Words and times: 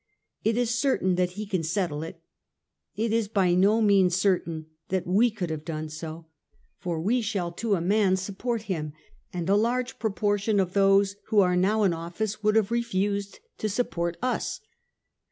It 0.43 0.57
is 0.57 0.73
certain 0.73 1.13
that 1.13 1.33
he 1.33 1.45
can 1.45 1.61
settle 1.61 2.01
it. 2.01 2.23
It 2.95 3.13
is 3.13 3.27
by 3.27 3.53
no 3.53 3.83
means 3.83 4.15
certain 4.15 4.65
that 4.89 5.05
we 5.05 5.29
could 5.29 5.51
have 5.51 5.63
done 5.63 5.89
so. 5.89 6.25
For 6.79 6.99
we 6.99 7.21
shall 7.21 7.51
to 7.51 7.75
a 7.75 7.81
man 7.81 8.15
support 8.15 8.63
him; 8.63 8.93
and 9.31 9.47
a 9.47 9.55
large 9.55 9.99
proportion 9.99 10.59
of 10.59 10.73
those 10.73 11.17
who 11.27 11.41
are 11.41 11.55
now 11.55 11.83
in 11.83 11.93
office 11.93 12.41
would 12.41 12.55
have 12.55 12.71
refused 12.71 13.41
to 13.59 13.69
support 13.69 14.17
us. 14.23 14.59